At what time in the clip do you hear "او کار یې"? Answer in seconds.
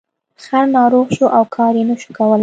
1.37-1.83